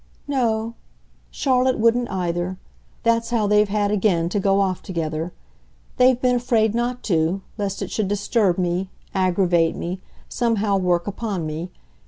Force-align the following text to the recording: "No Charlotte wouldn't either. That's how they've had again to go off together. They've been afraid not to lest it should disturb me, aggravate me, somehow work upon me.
"No 0.27 0.73
Charlotte 1.29 1.77
wouldn't 1.77 2.09
either. 2.09 2.57
That's 3.03 3.29
how 3.29 3.45
they've 3.45 3.69
had 3.69 3.91
again 3.91 4.29
to 4.29 4.39
go 4.39 4.59
off 4.59 4.81
together. 4.81 5.31
They've 5.97 6.19
been 6.19 6.37
afraid 6.37 6.73
not 6.73 7.03
to 7.03 7.43
lest 7.55 7.83
it 7.83 7.91
should 7.91 8.07
disturb 8.07 8.57
me, 8.57 8.89
aggravate 9.13 9.75
me, 9.75 10.01
somehow 10.27 10.79
work 10.79 11.05
upon 11.05 11.45
me. 11.45 11.69